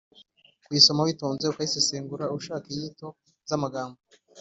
Kuyisoma 0.65 1.01
witonze, 1.07 1.45
ukayisesengura, 1.47 2.31
ushaka 2.37 2.65
inyito 2.73 3.07
z’amagambo 3.47 3.97